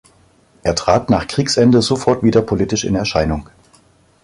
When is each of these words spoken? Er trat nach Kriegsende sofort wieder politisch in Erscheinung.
Er 0.63 0.73
trat 0.73 1.11
nach 1.11 1.27
Kriegsende 1.27 1.83
sofort 1.83 2.23
wieder 2.23 2.41
politisch 2.41 2.85
in 2.85 2.95
Erscheinung. 2.95 3.47